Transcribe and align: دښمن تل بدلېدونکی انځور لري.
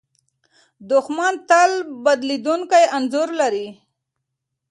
دښمن 0.89 1.33
تل 1.49 1.71
بدلېدونکی 2.03 2.83
انځور 2.97 3.29
لري. 3.41 3.67